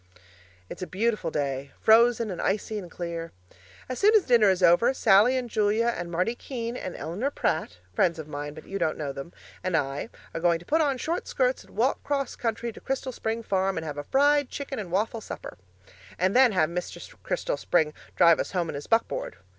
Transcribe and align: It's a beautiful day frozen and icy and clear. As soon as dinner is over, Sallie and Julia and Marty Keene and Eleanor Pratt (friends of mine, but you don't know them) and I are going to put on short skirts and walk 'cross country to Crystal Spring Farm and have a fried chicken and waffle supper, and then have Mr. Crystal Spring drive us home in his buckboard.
It's 0.67 0.81
a 0.81 0.87
beautiful 0.87 1.29
day 1.29 1.73
frozen 1.79 2.31
and 2.31 2.41
icy 2.41 2.79
and 2.79 2.89
clear. 2.89 3.31
As 3.87 3.99
soon 3.99 4.15
as 4.15 4.23
dinner 4.25 4.49
is 4.49 4.63
over, 4.63 4.95
Sallie 4.95 5.37
and 5.37 5.47
Julia 5.47 5.93
and 5.95 6.09
Marty 6.09 6.33
Keene 6.33 6.75
and 6.75 6.95
Eleanor 6.95 7.29
Pratt 7.29 7.77
(friends 7.93 8.17
of 8.17 8.27
mine, 8.27 8.55
but 8.55 8.65
you 8.65 8.79
don't 8.79 8.97
know 8.97 9.13
them) 9.13 9.31
and 9.63 9.77
I 9.77 10.09
are 10.33 10.41
going 10.41 10.57
to 10.57 10.65
put 10.65 10.81
on 10.81 10.97
short 10.97 11.27
skirts 11.27 11.63
and 11.63 11.75
walk 11.75 12.01
'cross 12.03 12.35
country 12.35 12.71
to 12.71 12.81
Crystal 12.81 13.11
Spring 13.11 13.43
Farm 13.43 13.77
and 13.77 13.85
have 13.85 13.99
a 13.99 14.03
fried 14.03 14.49
chicken 14.49 14.79
and 14.79 14.91
waffle 14.91 15.21
supper, 15.21 15.55
and 16.17 16.35
then 16.35 16.51
have 16.51 16.71
Mr. 16.71 17.13
Crystal 17.21 17.55
Spring 17.55 17.93
drive 18.15 18.39
us 18.39 18.53
home 18.53 18.69
in 18.69 18.73
his 18.75 18.87
buckboard. 18.87 19.35